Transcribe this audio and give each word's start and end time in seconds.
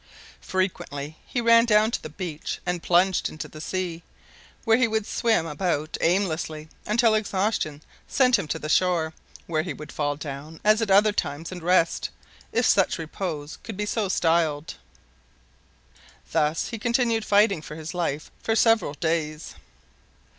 Frequently 0.41 1.17
he 1.27 1.41
ran 1.41 1.65
down 1.65 1.91
to 1.91 2.01
the 2.01 2.09
beach 2.09 2.59
and 2.65 2.81
plunged 2.81 3.29
into 3.29 3.47
the 3.47 3.61
sea, 3.61 4.01
where 4.63 4.77
he 4.79 4.87
would 4.87 5.05
swim 5.05 5.45
about 5.45 5.95
aimlessly 6.01 6.69
until 6.87 7.13
exhaustion 7.13 7.83
sent 8.07 8.39
him 8.39 8.47
to 8.47 8.57
the 8.57 8.67
shore, 8.67 9.13
where 9.45 9.61
he 9.61 9.75
would 9.75 9.91
fall 9.91 10.15
down, 10.15 10.59
as 10.63 10.81
at 10.81 10.89
other 10.89 11.11
times, 11.11 11.51
and 11.51 11.61
rest 11.61 12.09
if 12.51 12.65
such 12.65 12.97
repose 12.97 13.59
could 13.61 13.77
be 13.77 13.85
so 13.85 14.09
styled. 14.09 14.73
Thus 16.31 16.69
he 16.69 16.79
continued 16.79 17.23
fighting 17.23 17.61
for 17.61 17.75
his 17.75 17.93
life 17.93 18.31
for 18.41 18.55
several 18.55 18.95
days. 18.95 19.53